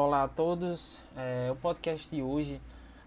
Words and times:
Olá 0.00 0.22
a 0.22 0.28
todos. 0.28 1.00
É, 1.16 1.50
o 1.50 1.56
podcast 1.56 2.08
de 2.08 2.22
hoje, 2.22 2.60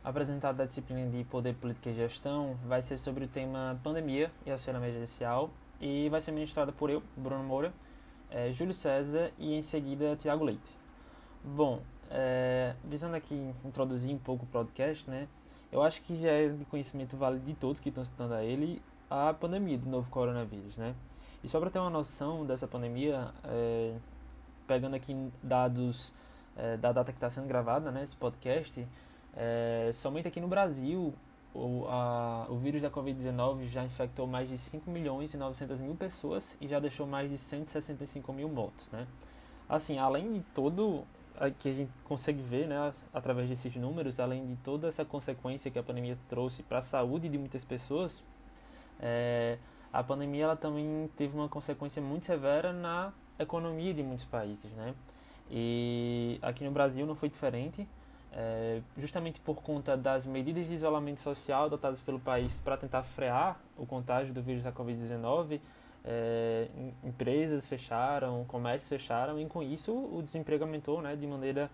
apresentado 0.04 0.58
da 0.58 0.66
disciplina 0.66 1.10
de 1.10 1.24
Poder, 1.24 1.56
Política 1.56 1.90
e 1.90 1.94
Gestão, 1.96 2.58
vai 2.66 2.82
ser 2.82 2.98
sobre 2.98 3.24
o 3.24 3.28
tema 3.30 3.80
pandemia 3.82 4.30
e 4.46 4.52
auxílio 4.52 4.78
emergencial 4.78 5.50
e 5.80 6.10
vai 6.10 6.20
ser 6.20 6.34
ministrado 6.34 6.74
por 6.74 6.90
eu, 6.90 7.02
Bruno 7.16 7.46
Moura, 7.46 7.72
é, 8.30 8.52
Júlio 8.52 8.74
César 8.74 9.32
e 9.40 9.54
em 9.54 9.64
seguida 9.64 10.18
Tiago 10.18 10.44
Leite. 10.44 10.70
Bom, 11.42 11.80
é, 12.10 12.76
visando 12.84 13.16
aqui 13.16 13.56
introduzir 13.64 14.14
um 14.14 14.20
pouco 14.20 14.44
o 14.44 14.48
podcast, 14.48 15.10
né? 15.10 15.30
Eu 15.72 15.82
acho 15.82 16.02
que 16.02 16.18
já 16.18 16.32
é 16.32 16.50
de 16.50 16.66
conhecimento 16.66 17.16
válido 17.16 17.46
de 17.46 17.54
todos 17.54 17.80
que 17.80 17.88
estão 17.88 18.04
estudando 18.04 18.34
a 18.34 18.44
ele 18.44 18.82
a 19.10 19.34
pandemia 19.34 19.78
do 19.78 19.88
novo 19.88 20.10
coronavírus, 20.10 20.76
né? 20.76 20.94
E 21.42 21.48
só 21.48 21.58
para 21.58 21.70
ter 21.70 21.80
uma 21.80 21.90
noção 21.90 22.46
dessa 22.46 22.68
pandemia, 22.68 23.30
é, 23.46 23.96
pegando 24.68 24.98
aqui 24.98 25.32
dados 25.42 26.14
é, 26.62 26.78
da 26.78 26.92
data 26.92 27.12
que 27.12 27.18
está 27.18 27.30
sendo 27.30 27.48
gravada, 27.48 27.92
né, 27.92 28.04
esse 28.04 28.16
podcast, 28.16 28.88
é, 29.36 29.90
somente 29.94 30.28
aqui 30.28 30.40
no 30.40 30.48
Brasil, 30.48 31.14
o, 31.56 31.86
a, 31.90 32.46
o 32.50 32.58
vírus 32.58 32.84
da 32.84 32.92
Covid-19 32.92 33.66
já 33.66 33.84
infectou 33.84 34.28
mais 34.28 34.48
de 34.48 34.58
5 34.58 34.90
milhões 34.90 35.34
e 35.34 35.38
900 35.38 35.80
mil 35.80 35.96
pessoas 35.96 36.56
e 36.62 36.68
já 36.68 36.80
deixou 36.80 37.08
mais 37.08 37.30
de 37.30 37.38
165 37.38 38.32
mil 38.32 38.48
mortos, 38.48 38.90
né? 38.92 39.08
Assim, 39.68 39.98
além 39.98 40.34
de 40.34 40.42
todo 40.54 41.04
que 41.58 41.70
a 41.70 41.74
gente 41.74 41.92
consegue 42.04 42.42
ver, 42.42 42.68
né, 42.68 42.94
através 43.12 43.50
desses 43.50 43.76
números, 43.76 44.20
além 44.20 44.46
de 44.46 44.56
toda 44.58 44.88
essa 44.88 45.04
consequência 45.04 45.72
que 45.72 45.80
a 45.80 45.84
pandemia 45.84 46.16
trouxe 46.30 46.62
para 46.62 46.80
a 46.80 46.82
saúde 46.84 47.28
de 47.28 47.38
muitas 47.38 47.66
pessoas, 47.66 48.24
é, 49.00 49.58
a 49.92 50.04
pandemia 50.04 50.44
ela 50.44 50.56
também 50.56 51.10
teve 51.18 51.36
uma 51.36 51.50
consequência 51.50 52.02
muito 52.02 52.28
severa 52.28 52.72
na 52.72 53.12
economia 53.40 53.92
de 53.92 54.04
muitos 54.04 54.26
países, 54.26 54.72
né? 54.74 54.94
E 55.50 56.40
aqui 56.42 56.64
no 56.64 56.72
Brasil 56.72 57.06
não 57.06 57.16
foi 57.16 57.30
diferente, 57.30 57.88
é, 58.34 58.82
justamente 58.98 59.40
por 59.42 59.62
conta 59.62 59.98
das 59.98 60.26
medidas 60.26 60.68
de 60.68 60.76
isolamento 60.76 61.20
social 61.20 61.66
adotadas 61.66 62.02
pelo 62.02 62.20
país 62.20 62.62
para 62.62 62.78
tentar 62.78 63.04
frear 63.04 63.60
o 63.78 63.86
contágio 63.86 64.34
do 64.34 64.42
vírus 64.42 64.64
da 64.64 64.72
Covid-19, 64.72 65.60
é, 66.04 66.68
empresas 67.04 67.68
fecharam, 67.68 68.44
comércios 68.46 68.90
fecharam 68.90 69.40
e 69.40 69.46
com 69.46 69.62
isso 69.62 69.92
o 69.92 70.22
desemprego 70.24 70.64
aumentou 70.64 71.02
né, 71.02 71.16
de 71.16 71.28
maneira 71.28 71.70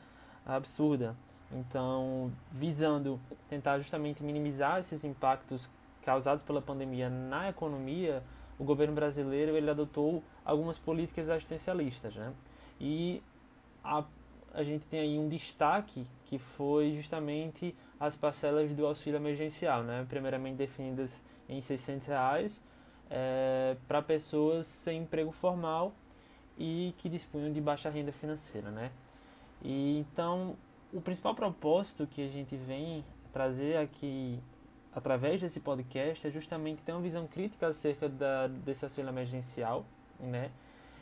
absurda. 0.46 1.16
Então, 1.52 2.32
visando 2.52 3.20
tentar 3.48 3.78
justamente 3.78 4.22
minimizar 4.22 4.80
esses 4.80 5.04
impactos 5.04 5.70
causados 6.04 6.44
pela 6.44 6.62
pandemia 6.62 7.10
na 7.10 7.50
economia, 7.50 8.22
o 8.60 8.64
governo 8.64 8.94
brasileiro 8.94 9.56
ele 9.56 9.70
adotou 9.70 10.24
algumas 10.44 10.78
políticas 10.78 11.30
assistencialistas, 11.30 12.16
né? 12.16 12.34
E 12.80 13.22
a, 13.88 14.04
a 14.54 14.64
gente 14.64 14.86
tem 14.86 15.00
aí 15.00 15.18
um 15.18 15.30
destaque 15.30 16.06
que 16.26 16.38
foi 16.38 16.94
justamente 16.96 17.76
as 18.00 18.16
parcelas 18.16 18.74
do 18.74 18.86
auxílio 18.86 19.18
emergencial, 19.18 19.84
né? 19.84 20.06
Primeiramente 20.10 20.58
definidas 20.58 21.22
em 21.48 21.62
600 21.62 22.08
reais 22.08 22.64
é, 23.10 23.78
para 23.88 24.02
pessoas 24.02 24.68
sem 24.68 25.04
emprego 25.04 25.32
formal 25.32 25.94
e 26.58 26.94
que 26.98 27.08
dispunham 27.08 27.52
de 27.52 27.62
baixa 27.62 27.90
renda 27.90 28.12
financeira, 28.12 28.70
né? 28.70 28.92
E 29.64 30.00
então 30.00 30.56
o 30.94 31.02
principal 31.02 31.34
propósito 31.34 32.06
que 32.06 32.22
a 32.22 32.28
gente 32.28 32.56
vem 32.56 33.04
trazer 33.32 33.78
aqui 33.78 34.40
através 34.94 35.40
desse 35.42 35.60
podcast 35.60 36.28
é 36.28 36.32
justamente 36.32 36.82
ter 36.82 36.92
uma 36.92 37.02
visão 37.02 37.28
crítica 37.28 37.68
acerca 37.68 38.10
da, 38.10 38.48
desse 38.48 38.84
auxílio 38.84 39.10
emergencial, 39.10 39.86
né? 40.20 40.52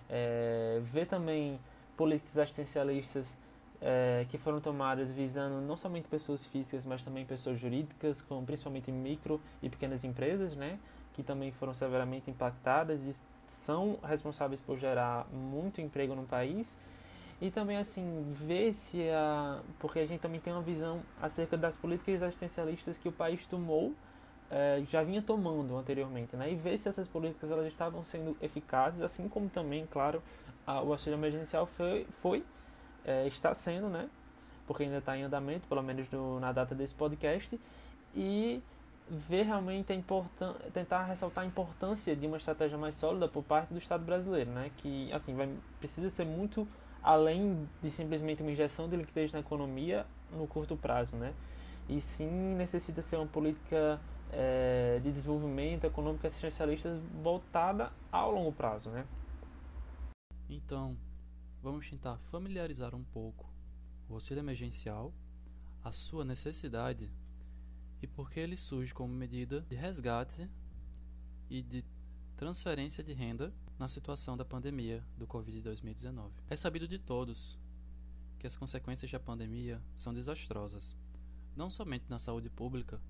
É, 0.09 0.79
ver 0.83 1.07
também 1.07 1.59
políticas 1.95 2.37
assistencialistas 2.37 3.35
é, 3.81 4.25
que 4.29 4.37
foram 4.37 4.59
tomadas 4.59 5.11
visando 5.11 5.61
não 5.61 5.77
somente 5.77 6.07
pessoas 6.07 6.45
físicas, 6.45 6.85
mas 6.85 7.03
também 7.03 7.25
pessoas 7.25 7.59
jurídicas, 7.59 8.21
como 8.21 8.45
principalmente 8.45 8.91
micro 8.91 9.39
e 9.61 9.69
pequenas 9.69 10.03
empresas, 10.03 10.55
né? 10.55 10.79
Que 11.13 11.23
também 11.23 11.51
foram 11.51 11.73
severamente 11.73 12.29
impactadas 12.29 13.05
e 13.05 13.21
são 13.47 13.99
responsáveis 14.03 14.61
por 14.61 14.77
gerar 14.77 15.27
muito 15.31 15.81
emprego 15.81 16.15
no 16.15 16.23
país 16.23 16.77
e 17.41 17.51
também 17.51 17.77
assim 17.77 18.33
ver 18.33 18.73
se 18.73 19.09
a 19.09 19.61
porque 19.79 19.99
a 19.99 20.05
gente 20.05 20.21
também 20.21 20.39
tem 20.39 20.53
uma 20.53 20.61
visão 20.61 21.01
acerca 21.21 21.57
das 21.57 21.77
políticas 21.77 22.23
assistencialistas 22.23 22.97
que 22.97 23.07
o 23.07 23.11
país 23.11 23.45
tomou 23.45 23.93
é, 24.49 24.83
já 24.89 25.03
vinha 25.03 25.21
tomando 25.21 25.75
anteriormente 25.75 26.35
né? 26.35 26.51
E 26.51 26.55
ver 26.55 26.77
se 26.77 26.87
essas 26.87 27.07
políticas 27.07 27.49
elas 27.49 27.65
estavam 27.67 28.03
sendo 28.03 28.37
eficazes 28.41 29.01
assim 29.01 29.27
como 29.27 29.49
também 29.49 29.85
claro 29.87 30.21
a, 30.65 30.81
o 30.81 30.91
auxílio 30.91 31.17
emergencial 31.17 31.65
foi, 31.65 32.05
foi 32.09 32.43
é, 33.03 33.27
está 33.27 33.53
sendo 33.53 33.87
né? 33.89 34.09
Porque 34.67 34.83
ainda 34.83 34.97
está 34.97 35.17
em 35.17 35.23
andamento 35.23 35.67
pelo 35.67 35.81
menos 35.81 36.09
no, 36.09 36.39
na 36.39 36.51
data 36.51 36.73
desse 36.73 36.95
podcast. 36.95 37.59
E 38.15 38.61
ver 39.09 39.43
realmente 39.43 39.93
a 39.93 39.95
importan 39.95 40.55
tentar 40.73 41.03
ressaltar 41.03 41.43
a 41.43 41.47
importância 41.47 42.15
de 42.15 42.25
uma 42.25 42.37
estratégia 42.37 42.77
mais 42.77 42.95
sólida 42.95 43.27
por 43.27 43.43
parte 43.43 43.71
do 43.71 43.77
Estado 43.77 44.03
brasileiro 44.03 44.49
né? 44.51 44.71
Que 44.77 45.11
assim 45.13 45.35
vai 45.35 45.49
precisa 45.79 46.09
ser 46.09 46.25
muito 46.25 46.67
além 47.03 47.69
de 47.83 47.91
simplesmente 47.91 48.41
uma 48.41 48.51
injeção 48.51 48.89
de 48.89 48.95
liquidez 48.95 49.31
na 49.31 49.39
economia 49.39 50.07
no 50.31 50.47
curto 50.47 50.75
prazo, 50.75 51.15
né? 51.15 51.33
E 51.87 52.01
sim 52.01 52.55
necessita 52.55 53.01
ser 53.03 53.17
uma 53.17 53.27
política 53.27 53.99
é, 54.37 54.99
de 55.01 55.11
desenvolvimento 55.11 55.85
econômico 55.85 56.27
assistencialista 56.27 56.99
voltada 57.23 57.91
ao 58.11 58.31
longo 58.31 58.51
prazo, 58.51 58.89
né? 58.89 59.07
Então, 60.49 60.97
vamos 61.63 61.89
tentar 61.89 62.17
familiarizar 62.17 62.93
um 62.93 63.03
pouco 63.03 63.49
o 64.09 64.13
auxílio 64.13 64.41
emergencial, 64.41 65.13
a 65.83 65.91
sua 65.91 66.25
necessidade 66.25 67.09
e 68.01 68.07
por 68.07 68.29
que 68.29 68.39
ele 68.39 68.57
surge 68.57 68.93
como 68.93 69.13
medida 69.13 69.61
de 69.61 69.75
resgate 69.75 70.49
e 71.49 71.61
de 71.61 71.83
transferência 72.35 73.03
de 73.03 73.13
renda 73.13 73.53
na 73.79 73.87
situação 73.87 74.35
da 74.35 74.43
pandemia 74.43 75.03
do 75.17 75.25
Covid-2019. 75.25 76.31
É 76.49 76.57
sabido 76.57 76.87
de 76.87 76.99
todos 76.99 77.57
que 78.37 78.45
as 78.45 78.55
consequências 78.55 79.09
da 79.09 79.19
pandemia 79.19 79.81
são 79.95 80.13
desastrosas, 80.13 80.95
não 81.55 81.69
somente 81.69 82.05
na 82.09 82.19
saúde 82.19 82.49
pública, 82.49 83.01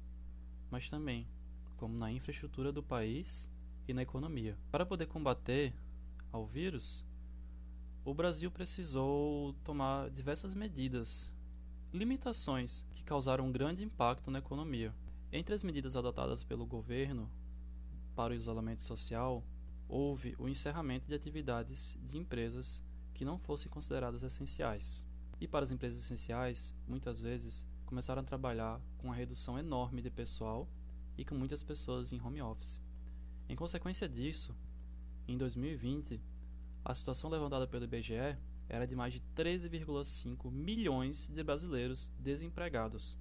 mas 0.69 0.89
também 0.89 1.27
como 1.75 1.97
na 1.97 2.11
infraestrutura 2.11 2.71
do 2.71 2.81
país 2.81 3.51
e 3.87 3.93
na 3.93 4.01
economia. 4.01 4.57
Para 4.71 4.85
poder 4.85 5.05
combater 5.05 5.73
ao 6.31 6.45
vírus, 6.45 7.05
o 8.03 8.13
Brasil 8.13 8.51
precisou 8.51 9.53
tomar 9.63 10.09
diversas 10.09 10.53
medidas, 10.53 11.33
limitações 11.93 12.85
que 12.93 13.03
causaram 13.03 13.45
um 13.45 13.51
grande 13.51 13.83
impacto 13.83 14.29
na 14.29 14.39
economia. 14.39 14.93
Entre 15.31 15.53
as 15.53 15.63
medidas 15.63 15.95
adotadas 15.95 16.43
pelo 16.43 16.65
governo 16.65 17.29
para 18.15 18.33
o 18.33 18.35
isolamento 18.35 18.81
social 18.81 19.43
houve 19.87 20.35
o 20.37 20.47
encerramento 20.47 21.07
de 21.07 21.13
atividades 21.13 21.97
de 22.01 22.17
empresas 22.17 22.81
que 23.13 23.25
não 23.25 23.37
fossem 23.37 23.69
consideradas 23.69 24.23
essenciais. 24.23 25.05
E 25.39 25.47
para 25.47 25.65
as 25.65 25.71
empresas 25.71 25.99
essenciais, 25.99 26.73
muitas 26.87 27.19
vezes 27.19 27.65
começaram 27.85 28.21
a 28.21 28.25
trabalhar 28.25 28.81
com 28.97 29.07
uma 29.07 29.15
redução 29.15 29.57
enorme 29.57 30.01
de 30.01 30.09
pessoal 30.09 30.67
e 31.17 31.23
com 31.23 31.35
muitas 31.35 31.63
pessoas 31.63 32.11
em 32.11 32.21
home 32.21 32.41
office. 32.41 32.81
Em 33.47 33.55
consequência 33.55 34.09
disso, 34.09 34.55
em 35.27 35.37
2020, 35.37 36.21
a 36.83 36.93
situação 36.93 37.29
levantada 37.29 37.67
pelo 37.67 37.85
IBGE 37.85 38.37
era 38.67 38.87
de 38.87 38.95
mais 38.95 39.13
de 39.13 39.21
13,5 39.35 40.51
milhões 40.51 41.27
de 41.27 41.43
brasileiros 41.43 42.11
desempregados, 42.19 43.17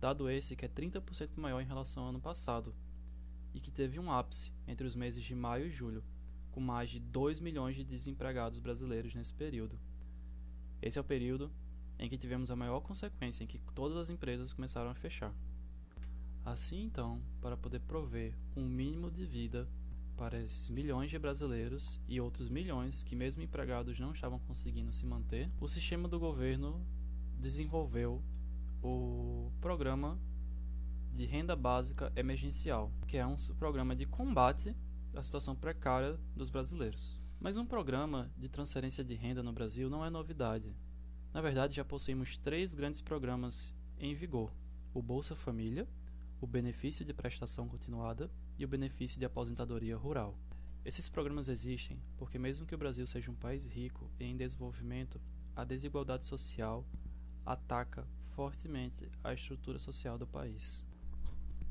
dado 0.00 0.28
esse 0.28 0.56
que 0.56 0.64
é 0.64 0.68
30% 0.68 1.30
maior 1.36 1.60
em 1.60 1.66
relação 1.66 2.02
ao 2.02 2.08
ano 2.10 2.20
passado, 2.20 2.74
e 3.54 3.60
que 3.60 3.70
teve 3.70 4.00
um 4.00 4.10
ápice 4.10 4.52
entre 4.66 4.86
os 4.86 4.96
meses 4.96 5.22
de 5.22 5.34
maio 5.34 5.66
e 5.66 5.70
julho, 5.70 6.02
com 6.50 6.60
mais 6.60 6.90
de 6.90 6.98
2 6.98 7.40
milhões 7.40 7.76
de 7.76 7.84
desempregados 7.84 8.58
brasileiros 8.58 9.14
nesse 9.14 9.32
período. 9.32 9.78
Esse 10.82 10.98
é 10.98 11.00
o 11.00 11.04
período 11.04 11.50
em 11.98 12.08
que 12.08 12.18
tivemos 12.18 12.50
a 12.50 12.56
maior 12.56 12.80
consequência 12.80 13.44
em 13.44 13.46
que 13.46 13.58
todas 13.74 13.96
as 13.96 14.10
empresas 14.10 14.52
começaram 14.52 14.90
a 14.90 14.94
fechar. 14.94 15.32
Assim, 16.44 16.82
então, 16.82 17.22
para 17.40 17.56
poder 17.56 17.80
prover 17.80 18.36
um 18.54 18.64
mínimo 18.64 19.10
de 19.10 19.24
vida 19.24 19.68
para 20.16 20.40
esses 20.40 20.70
milhões 20.70 21.10
de 21.10 21.18
brasileiros 21.18 22.00
e 22.06 22.20
outros 22.20 22.48
milhões 22.48 23.02
que, 23.02 23.16
mesmo 23.16 23.42
empregados, 23.42 23.98
não 23.98 24.12
estavam 24.12 24.38
conseguindo 24.38 24.92
se 24.92 25.06
manter, 25.06 25.50
o 25.60 25.66
sistema 25.66 26.06
do 26.06 26.18
governo 26.18 26.86
desenvolveu 27.38 28.22
o 28.82 29.50
programa 29.60 30.18
de 31.12 31.24
renda 31.24 31.56
básica 31.56 32.12
emergencial, 32.16 32.92
que 33.06 33.16
é 33.16 33.26
um 33.26 33.36
programa 33.58 33.94
de 33.94 34.04
combate 34.04 34.76
à 35.14 35.22
situação 35.22 35.54
precária 35.54 36.18
dos 36.36 36.50
brasileiros. 36.50 37.20
Mas 37.40 37.56
um 37.56 37.64
programa 37.64 38.30
de 38.36 38.48
transferência 38.48 39.04
de 39.04 39.14
renda 39.14 39.42
no 39.42 39.52
Brasil 39.52 39.88
não 39.88 40.04
é 40.04 40.10
novidade. 40.10 40.74
Na 41.34 41.40
verdade, 41.40 41.74
já 41.74 41.84
possuímos 41.84 42.36
três 42.36 42.74
grandes 42.74 43.00
programas 43.00 43.74
em 43.98 44.14
vigor: 44.14 44.52
o 44.94 45.02
Bolsa 45.02 45.34
Família, 45.34 45.88
o 46.40 46.46
Benefício 46.46 47.04
de 47.04 47.12
Prestação 47.12 47.66
Continuada 47.66 48.30
e 48.56 48.64
o 48.64 48.68
Benefício 48.68 49.18
de 49.18 49.24
Aposentadoria 49.24 49.96
Rural. 49.96 50.38
Esses 50.84 51.08
programas 51.08 51.48
existem 51.48 52.00
porque, 52.16 52.38
mesmo 52.38 52.64
que 52.64 52.74
o 52.74 52.78
Brasil 52.78 53.04
seja 53.04 53.32
um 53.32 53.34
país 53.34 53.66
rico 53.66 54.08
e 54.20 54.24
em 54.24 54.36
desenvolvimento, 54.36 55.20
a 55.56 55.64
desigualdade 55.64 56.24
social, 56.24 56.86
ataca 57.44 58.06
fortemente 58.36 59.10
a 59.24 59.34
estrutura 59.34 59.80
social 59.80 60.16
do 60.16 60.28
país. 60.28 60.84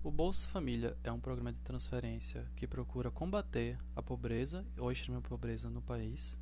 O 0.04 0.12
Bolsa 0.12 0.46
Família 0.50 0.98
é 1.06 1.12
um 1.12 1.22
programa 1.22 1.54
de 1.54 1.62
transferência 1.62 2.52
que 2.58 2.68
procura 2.68 3.10
combater 3.10 3.80
a 3.96 4.02
pobreza 4.02 4.66
ou 4.78 4.92
extrema 4.92 5.22
pobreza 5.22 5.70
no 5.70 5.82
país 5.82 6.38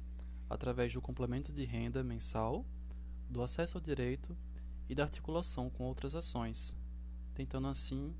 através 0.49 0.91
do 0.91 1.01
complemento 1.01 1.53
de 1.53 1.63
renda 1.65 2.03
mensal, 2.03 2.65
do 3.31 3.41
acesso 3.41 3.77
ao 3.77 3.81
direito 3.81 4.37
e 4.89 4.93
da 4.93 5.03
articulação 5.03 5.69
com 5.69 5.85
outras 5.85 6.15
ações, 6.15 6.75
tentando 7.33 7.67
assim 7.67 8.13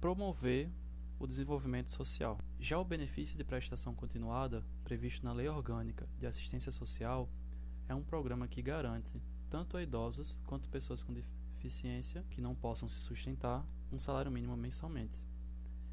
promover 0.00 0.70
o 1.18 1.26
desenvolvimento 1.26 1.90
social. 1.90 2.38
Já 2.58 2.78
o 2.78 2.84
benefício 2.84 3.36
de 3.36 3.42
prestação 3.42 3.94
continuada, 3.94 4.64
previsto 4.84 5.24
na 5.24 5.32
Lei 5.32 5.48
Orgânica 5.48 6.08
de 6.18 6.26
Assistência 6.26 6.70
Social, 6.70 7.28
é 7.88 7.94
um 7.94 8.02
programa 8.02 8.46
que 8.46 8.62
garante, 8.62 9.20
tanto 9.50 9.76
a 9.76 9.82
idosos 9.82 10.40
quanto 10.46 10.68
pessoas 10.68 11.02
com 11.02 11.12
deficiência 11.12 12.24
que 12.30 12.40
não 12.40 12.54
possam 12.54 12.88
se 12.88 13.00
sustentar, 13.00 13.66
um 13.90 13.98
salário 13.98 14.30
mínimo 14.30 14.56
mensalmente. 14.56 15.26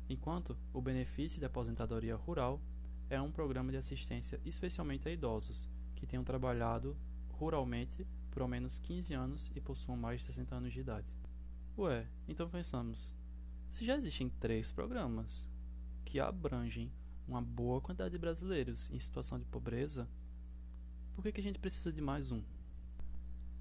Enquanto 0.07 0.57
o 0.73 0.81
benefício 0.81 1.39
de 1.39 1.45
aposentadoria 1.45 2.15
rural 2.15 2.61
é 3.09 3.19
um 3.19 3.31
programa 3.31 3.71
de 3.71 3.77
assistência 3.77 4.39
especialmente 4.45 5.07
a 5.07 5.11
idosos 5.11 5.69
que 5.95 6.05
tenham 6.05 6.23
trabalhado 6.23 6.95
ruralmente 7.29 8.05
por 8.31 8.41
ao 8.41 8.47
menos 8.47 8.79
15 8.79 9.13
anos 9.13 9.51
e 9.53 9.61
possuam 9.61 9.97
mais 9.97 10.21
de 10.21 10.27
60 10.27 10.55
anos 10.55 10.73
de 10.73 10.79
idade. 10.79 11.13
Ué, 11.77 12.07
então 12.27 12.49
pensamos, 12.49 13.15
se 13.69 13.85
já 13.85 13.95
existem 13.95 14.29
três 14.29 14.71
programas 14.71 15.47
que 16.03 16.19
abrangem 16.19 16.91
uma 17.27 17.41
boa 17.41 17.79
quantidade 17.79 18.11
de 18.11 18.17
brasileiros 18.17 18.89
em 18.89 18.99
situação 18.99 19.37
de 19.37 19.45
pobreza, 19.45 20.09
por 21.13 21.23
que, 21.23 21.31
que 21.31 21.41
a 21.41 21.43
gente 21.43 21.59
precisa 21.59 21.91
de 21.91 22.01
mais 22.01 22.31
um? 22.31 22.41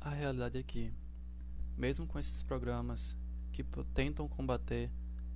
A 0.00 0.10
realidade 0.10 0.56
é 0.56 0.62
que, 0.62 0.92
mesmo 1.76 2.06
com 2.06 2.18
esses 2.18 2.42
programas 2.42 3.16
que 3.52 3.62
tentam 3.92 4.26
combater 4.28 4.90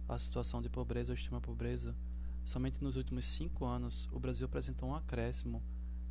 a 0.09 0.19
situação 0.19 0.63
de 0.63 0.69
pobreza 0.69 1.13
ou 1.13 1.15
extrema 1.15 1.41
pobreza, 1.41 1.95
somente 2.45 2.83
nos 2.83 2.97
últimos 2.97 3.27
cinco 3.27 3.65
anos 3.65 4.09
o 4.13 4.19
Brasil 4.19 4.47
apresentou 4.47 4.89
um 4.89 4.95
acréscimo 4.95 5.63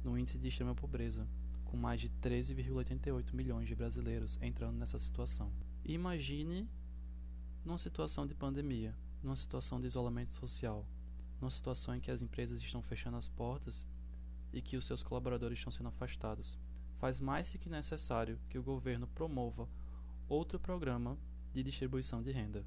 no 0.03 0.17
índice 0.17 0.37
de 0.37 0.47
extrema 0.47 0.75
pobreza, 0.75 1.27
com 1.73 1.77
mais 1.77 1.99
de 1.99 2.07
13,88 2.07 3.33
milhões 3.33 3.67
de 3.67 3.73
brasileiros 3.73 4.37
entrando 4.43 4.77
nessa 4.77 4.99
situação. 4.99 5.51
Imagine 5.83 6.69
numa 7.65 7.79
situação 7.79 8.27
de 8.27 8.35
pandemia, 8.35 8.95
numa 9.23 9.35
situação 9.35 9.81
de 9.81 9.87
isolamento 9.87 10.35
social, 10.35 10.87
numa 11.41 11.49
situação 11.49 11.95
em 11.95 11.99
que 11.99 12.11
as 12.11 12.21
empresas 12.21 12.61
estão 12.61 12.83
fechando 12.83 13.17
as 13.17 13.27
portas 13.27 13.87
e 14.53 14.61
que 14.61 14.77
os 14.77 14.85
seus 14.85 15.01
colaboradores 15.01 15.57
estão 15.57 15.71
sendo 15.71 15.89
afastados. 15.89 16.59
Faz 16.99 17.19
mais 17.19 17.51
que 17.53 17.67
necessário 17.67 18.39
que 18.49 18.59
o 18.59 18.63
governo 18.63 19.07
promova 19.07 19.67
outro 20.29 20.59
programa 20.59 21.17
de 21.51 21.63
distribuição 21.63 22.21
de 22.21 22.31
renda. 22.31 22.63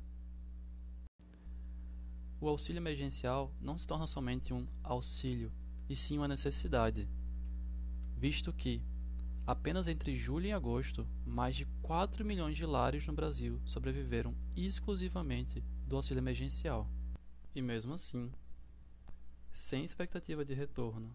O 2.40 2.48
auxílio 2.48 2.80
emergencial 2.80 3.54
não 3.60 3.78
se 3.78 3.86
torna 3.86 4.08
somente 4.08 4.52
um 4.52 4.66
auxílio, 4.82 5.52
e 5.88 5.94
sim 5.94 6.18
uma 6.18 6.26
necessidade, 6.26 7.08
visto 8.16 8.52
que, 8.52 8.82
apenas 9.46 9.86
entre 9.86 10.16
julho 10.16 10.46
e 10.46 10.52
agosto, 10.52 11.06
mais 11.24 11.54
de 11.54 11.64
4 11.82 12.24
milhões 12.24 12.56
de 12.56 12.66
lares 12.66 13.06
no 13.06 13.12
Brasil 13.12 13.60
sobreviveram 13.64 14.34
exclusivamente 14.56 15.62
do 15.86 15.96
auxílio 15.96 16.20
emergencial. 16.20 16.90
E 17.54 17.62
mesmo 17.62 17.94
assim, 17.94 18.32
sem 19.52 19.84
expectativa 19.84 20.44
de 20.44 20.52
retorno, 20.52 21.14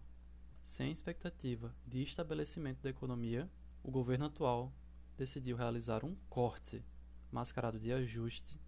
sem 0.64 0.90
expectativa 0.90 1.74
de 1.86 2.02
estabelecimento 2.02 2.80
da 2.80 2.88
economia, 2.88 3.50
o 3.82 3.90
governo 3.90 4.24
atual 4.24 4.72
decidiu 5.16 5.56
realizar 5.56 6.04
um 6.04 6.16
corte 6.30 6.82
mascarado 7.30 7.78
de 7.78 7.92
ajuste 7.92 8.58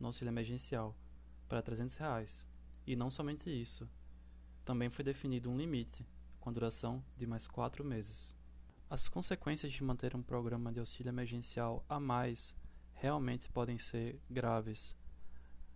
no 0.00 0.06
auxílio 0.06 0.30
emergencial 0.30 0.96
para 1.48 1.60
300 1.60 1.96
reais. 1.96 2.48
E 2.86 2.96
não 2.96 3.10
somente 3.10 3.50
isso, 3.50 3.88
também 4.64 4.88
foi 4.88 5.04
definido 5.04 5.50
um 5.50 5.56
limite 5.58 6.06
com 6.40 6.52
duração 6.52 7.04
de 7.16 7.26
mais 7.26 7.46
quatro 7.46 7.84
meses. 7.84 8.34
As 8.92 9.08
consequências 9.08 9.72
de 9.72 9.82
manter 9.82 10.14
um 10.14 10.20
programa 10.20 10.70
de 10.70 10.78
auxílio 10.78 11.08
emergencial 11.08 11.82
a 11.88 11.98
mais 11.98 12.54
realmente 12.92 13.48
podem 13.48 13.78
ser 13.78 14.20
graves, 14.28 14.94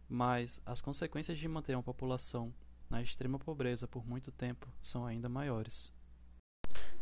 mas 0.07 0.61
as 0.67 0.83
consequências 0.83 1.39
de 1.39 1.49
manter 1.49 1.75
uma 1.75 1.83
população 1.83 2.53
na 2.91 3.01
extrema 3.01 3.39
pobreza 3.39 3.89
por 3.89 4.07
muito 4.07 4.31
tempo 4.31 4.69
são 4.83 5.07
ainda 5.07 5.31
maiores. 5.31 5.91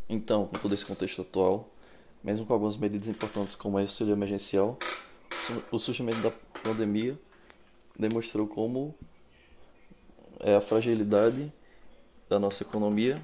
Então, 0.09 0.47
com 0.47 0.57
todo 0.57 0.73
esse 0.73 0.87
contexto 0.87 1.23
atual, 1.23 1.75
mesmo 2.23 2.47
com 2.47 2.53
algumas 2.53 2.77
medidas 2.77 3.09
importantes 3.09 3.57
como 3.57 3.77
o 3.77 3.81
auxílio 3.81 4.13
emergencial, 4.13 4.79
o 5.73 5.81
surgimento 5.81 6.19
da 6.19 6.31
pandemia 6.63 7.21
demonstrou 7.99 8.47
como 8.47 8.95
é 10.39 10.55
a 10.55 10.61
fragilidade 10.61 11.53
da 12.29 12.39
nossa 12.39 12.63
economia 12.63 13.21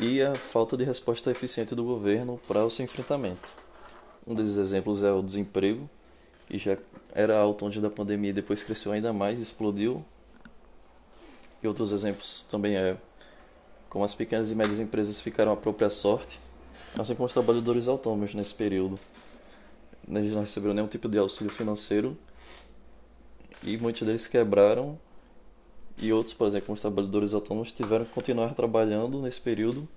e 0.00 0.22
a 0.22 0.34
falta 0.34 0.76
de 0.76 0.84
resposta 0.84 1.30
eficiente 1.30 1.74
do 1.74 1.84
governo 1.84 2.40
para 2.48 2.64
o 2.64 2.70
seu 2.70 2.84
enfrentamento. 2.84 3.52
Um 4.26 4.34
desses 4.34 4.56
exemplos 4.56 5.02
é 5.02 5.12
o 5.12 5.22
desemprego, 5.22 5.88
que 6.46 6.58
já 6.58 6.76
era 7.14 7.38
alto 7.38 7.66
antes 7.66 7.80
da 7.80 7.90
pandemia 7.90 8.30
e 8.30 8.32
depois 8.32 8.62
cresceu 8.62 8.92
ainda 8.92 9.12
mais, 9.12 9.40
explodiu 9.40 10.04
e 11.62 11.68
outros 11.68 11.92
exemplos 11.92 12.44
também 12.50 12.76
é 12.76 12.96
como 13.88 14.04
as 14.04 14.14
pequenas 14.14 14.50
e 14.50 14.54
médias 14.54 14.80
empresas 14.80 15.20
ficaram 15.20 15.52
à 15.52 15.56
própria 15.56 15.88
sorte, 15.88 16.40
assim 16.98 17.14
como 17.14 17.26
os 17.26 17.32
trabalhadores 17.32 17.86
autônomos 17.86 18.34
nesse 18.34 18.54
período. 18.54 18.98
Eles 20.08 20.32
não 20.32 20.40
receberam 20.40 20.74
nenhum 20.74 20.88
tipo 20.88 21.08
de 21.08 21.18
auxílio 21.18 21.50
financeiro 21.50 22.16
e 23.62 23.76
muitos 23.76 24.02
deles 24.02 24.26
quebraram 24.26 24.98
e 25.98 26.12
outros, 26.12 26.34
por 26.34 26.46
exemplo, 26.46 26.72
os 26.72 26.80
trabalhadores 26.80 27.32
autônomos 27.32 27.72
tiveram 27.72 28.04
que 28.04 28.12
continuar 28.12 28.54
trabalhando 28.54 29.20
nesse 29.20 29.40
período, 29.40 29.88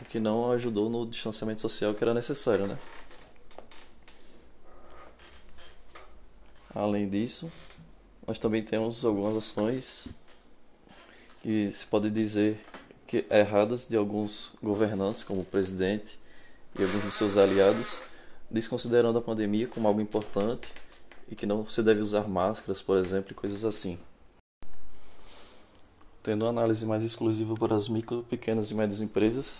o 0.00 0.04
que 0.04 0.18
não 0.18 0.50
ajudou 0.52 0.88
no 0.88 1.06
distanciamento 1.06 1.60
social 1.60 1.94
que 1.94 2.02
era 2.02 2.14
necessário, 2.14 2.66
né? 2.66 2.78
Além 6.74 7.08
disso, 7.08 7.52
nós 8.26 8.38
também 8.38 8.62
temos 8.62 9.04
algumas 9.04 9.36
ações 9.36 10.08
que 11.42 11.70
se 11.72 11.84
pode 11.84 12.08
dizer 12.08 12.58
que 13.06 13.26
erradas 13.28 13.86
de 13.86 13.96
alguns 13.96 14.52
governantes, 14.62 15.22
como 15.22 15.42
o 15.42 15.44
presidente 15.44 16.18
e 16.78 16.82
alguns 16.82 17.02
de 17.02 17.10
seus 17.10 17.36
aliados, 17.36 18.00
desconsiderando 18.50 19.18
a 19.18 19.22
pandemia 19.22 19.66
como 19.66 19.86
algo 19.86 20.00
importante 20.00 20.72
e 21.28 21.34
que 21.34 21.44
não 21.44 21.68
se 21.68 21.82
deve 21.82 22.00
usar 22.00 22.26
máscaras, 22.26 22.80
por 22.80 22.96
exemplo, 22.96 23.32
e 23.32 23.34
coisas 23.34 23.64
assim. 23.64 23.98
Tendo 26.22 26.46
análise 26.46 26.86
mais 26.86 27.02
exclusiva 27.02 27.54
para 27.54 27.74
as 27.74 27.88
micro, 27.88 28.22
pequenas 28.22 28.70
e 28.70 28.74
médias 28.74 29.00
empresas, 29.00 29.56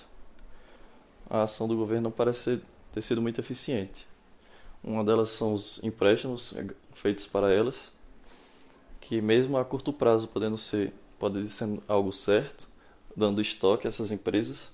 a 1.28 1.42
ação 1.42 1.66
do 1.66 1.76
governo 1.76 2.10
parece 2.10 2.62
ter 2.92 3.02
sido 3.02 3.20
muito 3.20 3.40
eficiente. 3.40 4.06
Uma 4.84 5.02
delas 5.02 5.30
são 5.30 5.54
os 5.54 5.82
empréstimos 5.82 6.54
feitos 6.94 7.26
para 7.26 7.52
elas, 7.52 7.90
que 9.00 9.20
mesmo 9.20 9.56
a 9.56 9.64
curto 9.64 9.92
prazo 9.92 10.28
podendo 10.28 10.56
ser 10.56 10.92
pode 11.18 11.48
ser 11.50 11.80
algo 11.88 12.12
certo, 12.12 12.68
dando 13.16 13.40
estoque 13.40 13.86
a 13.86 13.90
essas 13.90 14.12
empresas. 14.12 14.70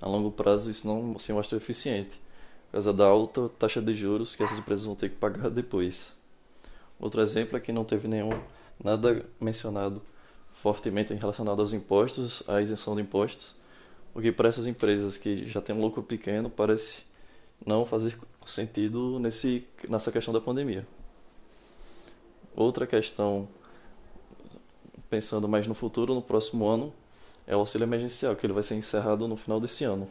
A 0.00 0.06
longo 0.06 0.30
prazo 0.30 0.70
isso 0.70 0.86
não 0.86 1.18
se 1.18 1.32
mostra 1.32 1.56
eficiente, 1.58 2.20
por 2.66 2.72
causa 2.72 2.92
da 2.92 3.06
alta 3.06 3.48
taxa 3.58 3.80
de 3.80 3.94
juros 3.94 4.36
que 4.36 4.42
essas 4.42 4.58
empresas 4.58 4.86
vão 4.86 4.94
ter 4.94 5.10
que 5.10 5.16
pagar 5.16 5.48
depois. 5.50 6.14
Outro 6.98 7.20
exemplo 7.20 7.56
é 7.56 7.60
que 7.60 7.72
não 7.72 7.84
teve 7.84 8.08
nenhum 8.08 8.38
nada 8.82 9.24
mencionado 9.40 10.02
fortemente 10.56 11.12
relacionado 11.12 11.60
aos 11.60 11.72
impostos, 11.74 12.42
à 12.48 12.62
isenção 12.62 12.96
de 12.96 13.02
impostos, 13.02 13.54
o 14.14 14.20
que 14.20 14.32
para 14.32 14.48
essas 14.48 14.66
empresas 14.66 15.18
que 15.18 15.46
já 15.46 15.60
têm 15.60 15.76
um 15.76 15.80
lucro 15.80 16.02
pequeno 16.02 16.48
parece 16.48 17.00
não 17.64 17.84
fazer 17.84 18.18
sentido 18.46 19.18
nesse, 19.18 19.66
nessa 19.86 20.10
questão 20.10 20.32
da 20.32 20.40
pandemia. 20.40 20.86
Outra 22.54 22.86
questão 22.86 23.46
pensando 25.10 25.46
mais 25.46 25.66
no 25.66 25.74
futuro, 25.74 26.14
no 26.14 26.22
próximo 26.22 26.66
ano, 26.66 26.92
é 27.46 27.54
o 27.54 27.60
auxílio 27.60 27.84
emergencial, 27.84 28.34
que 28.34 28.46
ele 28.46 28.54
vai 28.54 28.62
ser 28.62 28.76
encerrado 28.76 29.28
no 29.28 29.36
final 29.36 29.60
desse 29.60 29.84
ano. 29.84 30.10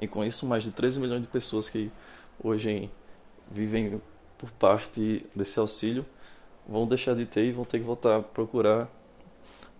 E 0.00 0.06
com 0.06 0.24
isso, 0.24 0.46
mais 0.46 0.62
de 0.62 0.70
13 0.70 1.00
milhões 1.00 1.22
de 1.22 1.28
pessoas 1.28 1.68
que 1.68 1.90
hoje 2.42 2.88
vivem 3.50 4.00
por 4.38 4.50
parte 4.52 5.26
desse 5.34 5.58
auxílio 5.58 6.06
vão 6.68 6.86
deixar 6.86 7.14
de 7.14 7.26
ter 7.26 7.46
e 7.46 7.52
vão 7.52 7.64
ter 7.64 7.80
que 7.80 7.84
voltar 7.84 8.18
a 8.18 8.22
procurar 8.22 8.88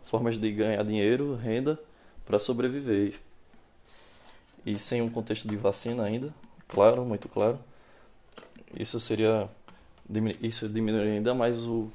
formas 0.09 0.39
de 0.39 0.51
ganhar 0.53 0.83
dinheiro, 0.85 1.35
renda, 1.35 1.79
para 2.25 2.39
sobreviver. 2.39 3.15
E 4.65 4.79
sem 4.79 5.01
um 5.01 5.09
contexto 5.09 5.47
de 5.49 5.57
vacina 5.57 6.05
ainda, 6.05 6.35
claro, 6.67 7.05
muito 7.05 7.29
claro, 7.29 7.59
isso 8.75 8.99
seria 9.01 9.49
isso 10.41 10.69
diminuiria 10.69 11.13
ainda 11.13 11.35
mais 11.35 11.65
o 11.65 11.91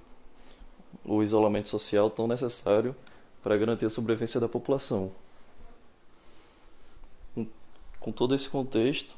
o 1.04 1.22
isolamento 1.24 1.68
social 1.68 2.10
tão 2.10 2.28
necessário 2.28 2.96
para 3.42 3.58
garantir 3.58 3.86
a 3.86 3.90
sobrevivência 3.90 4.40
da 4.40 4.48
população. 4.48 5.12
Com 8.00 8.12
todo 8.12 8.36
esse 8.36 8.50
contexto, 8.50 9.16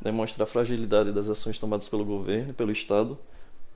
demonstra 0.00 0.44
a 0.44 0.46
fragilidade 0.46 1.12
das 1.12 1.28
ações 1.28 1.58
tomadas 1.58 1.88
pelo 1.88 2.04
governo 2.04 2.50
e 2.50 2.52
pelo 2.52 2.70
Estado 2.70 3.18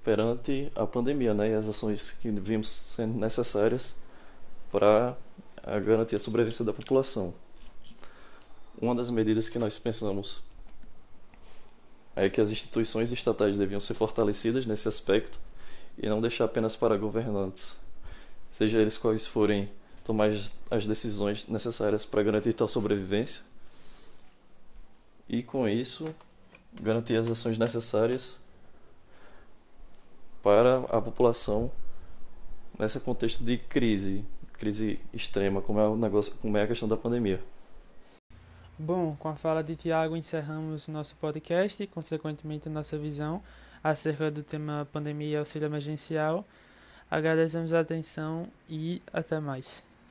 perante 0.04 0.70
a 0.74 0.86
pandemia, 0.86 1.34
né, 1.34 1.50
e 1.50 1.54
as 1.54 1.68
ações 1.68 2.12
que 2.12 2.30
vimos 2.30 2.68
sendo 2.68 3.18
necessárias 3.18 3.96
para 4.70 5.16
garantir 5.84 6.16
a 6.16 6.18
sobrevivência 6.18 6.64
da 6.64 6.72
população. 6.72 7.34
Uma 8.80 8.94
das 8.94 9.10
medidas 9.10 9.48
que 9.48 9.58
nós 9.58 9.78
pensamos 9.78 10.42
é 12.16 12.28
que 12.28 12.40
as 12.40 12.50
instituições 12.50 13.12
estatais 13.12 13.56
deviam 13.56 13.80
ser 13.80 13.94
fortalecidas 13.94 14.66
nesse 14.66 14.88
aspecto 14.88 15.38
e 15.98 16.08
não 16.08 16.20
deixar 16.20 16.44
apenas 16.44 16.76
para 16.76 16.96
governantes, 16.96 17.78
seja 18.52 18.78
eles 18.80 18.96
quais 18.96 19.26
forem 19.26 19.70
tomar 20.04 20.30
as 20.70 20.86
decisões 20.86 21.46
necessárias 21.46 22.04
para 22.04 22.22
garantir 22.22 22.52
tal 22.52 22.68
sobrevivência 22.68 23.42
e 25.28 25.42
com 25.42 25.68
isso 25.68 26.12
garantir 26.80 27.16
as 27.16 27.28
ações 27.28 27.58
necessárias 27.58 28.36
para 30.42 30.78
a 30.88 31.00
população 31.00 31.70
nesse 32.78 32.98
contexto 32.98 33.44
de 33.44 33.58
crise, 33.58 34.24
crise 34.60 35.00
extrema, 35.12 35.62
como 35.62 35.80
é 35.80 35.88
o 35.88 35.96
negócio, 35.96 36.34
como 36.40 36.56
é 36.56 36.62
a 36.62 36.66
questão 36.66 36.86
da 36.86 36.96
pandemia. 36.96 37.40
Bom, 38.78 39.16
com 39.18 39.28
a 39.28 39.34
fala 39.34 39.62
de 39.62 39.74
Tiago 39.74 40.16
encerramos 40.16 40.86
nosso 40.86 41.16
podcast 41.16 41.82
e, 41.82 41.86
consequentemente, 41.86 42.68
nossa 42.68 42.96
visão 42.96 43.42
acerca 43.82 44.30
do 44.30 44.42
tema 44.42 44.86
pandemia 44.92 45.28
e 45.28 45.36
auxílio 45.36 45.66
emergencial. 45.66 46.46
Agradecemos 47.10 47.72
a 47.72 47.80
atenção 47.80 48.46
e 48.68 49.02
até 49.12 49.40
mais. 49.40 49.82